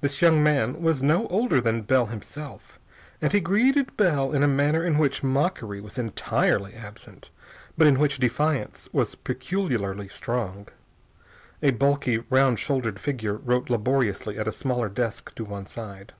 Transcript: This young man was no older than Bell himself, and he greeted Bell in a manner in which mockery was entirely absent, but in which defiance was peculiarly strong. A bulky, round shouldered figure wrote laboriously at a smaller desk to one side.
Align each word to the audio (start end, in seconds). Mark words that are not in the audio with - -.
This 0.00 0.20
young 0.20 0.42
man 0.42 0.82
was 0.82 1.00
no 1.00 1.28
older 1.28 1.60
than 1.60 1.82
Bell 1.82 2.06
himself, 2.06 2.80
and 3.22 3.32
he 3.32 3.38
greeted 3.38 3.96
Bell 3.96 4.32
in 4.32 4.42
a 4.42 4.48
manner 4.48 4.84
in 4.84 4.98
which 4.98 5.22
mockery 5.22 5.80
was 5.80 5.96
entirely 5.96 6.74
absent, 6.74 7.30
but 7.78 7.86
in 7.86 8.00
which 8.00 8.18
defiance 8.18 8.88
was 8.92 9.14
peculiarly 9.14 10.08
strong. 10.08 10.66
A 11.62 11.70
bulky, 11.70 12.18
round 12.30 12.58
shouldered 12.58 12.98
figure 12.98 13.34
wrote 13.34 13.70
laboriously 13.70 14.36
at 14.40 14.48
a 14.48 14.52
smaller 14.52 14.88
desk 14.88 15.32
to 15.36 15.44
one 15.44 15.66
side. 15.66 16.14